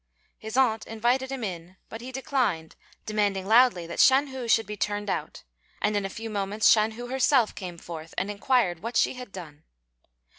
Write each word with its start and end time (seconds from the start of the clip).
His 0.39 0.57
aunt 0.57 0.87
invited 0.87 1.31
him 1.31 1.43
in, 1.43 1.77
but 1.87 2.01
he 2.01 2.11
declined, 2.11 2.75
demanding 3.05 3.45
loudly 3.45 3.85
that 3.85 3.99
Shan 3.99 4.29
hu 4.29 4.47
should 4.47 4.65
be 4.65 4.75
turned 4.75 5.11
out; 5.11 5.43
and 5.79 5.95
in 5.95 6.07
a 6.07 6.09
few 6.09 6.27
moments 6.31 6.69
Shan 6.71 6.93
hu 6.93 7.05
herself 7.09 7.53
came 7.53 7.77
forth, 7.77 8.15
and 8.17 8.31
inquired 8.31 8.81
what 8.81 8.97
she 8.97 9.13
had 9.13 9.31
done. 9.31 9.61